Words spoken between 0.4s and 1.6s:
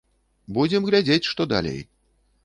Будзем глядзець, што